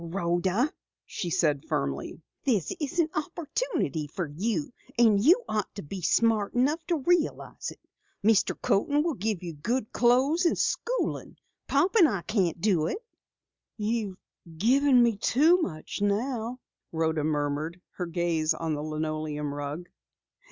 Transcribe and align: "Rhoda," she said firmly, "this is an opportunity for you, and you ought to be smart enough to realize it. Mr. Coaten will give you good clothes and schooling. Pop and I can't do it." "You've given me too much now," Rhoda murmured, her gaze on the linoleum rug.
"Rhoda," 0.03 0.73
she 1.05 1.29
said 1.29 1.65
firmly, 1.67 2.19
"this 2.43 2.73
is 2.79 2.97
an 2.97 3.09
opportunity 3.13 4.07
for 4.07 4.25
you, 4.27 4.73
and 4.97 5.23
you 5.23 5.43
ought 5.47 5.75
to 5.75 5.83
be 5.83 6.01
smart 6.01 6.55
enough 6.55 6.83
to 6.87 6.95
realize 6.97 7.69
it. 7.69 7.79
Mr. 8.23 8.59
Coaten 8.59 9.03
will 9.03 9.13
give 9.13 9.43
you 9.43 9.53
good 9.53 9.91
clothes 9.91 10.43
and 10.47 10.57
schooling. 10.57 11.37
Pop 11.67 11.93
and 11.95 12.09
I 12.09 12.23
can't 12.23 12.59
do 12.59 12.87
it." 12.87 12.97
"You've 13.77 14.17
given 14.57 15.03
me 15.03 15.17
too 15.17 15.61
much 15.61 16.01
now," 16.01 16.59
Rhoda 16.91 17.23
murmured, 17.23 17.79
her 17.97 18.07
gaze 18.07 18.55
on 18.55 18.73
the 18.73 18.81
linoleum 18.81 19.53
rug. 19.53 19.87